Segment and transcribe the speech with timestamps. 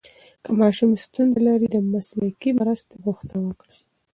[0.43, 3.77] که ماشوم ستونزه لري، د مسلکي مرسته غوښتنه وکړئ.